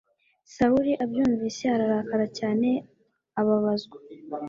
[0.53, 2.67] sawuli abyumvise ararakara cyane
[3.39, 3.97] ababazwa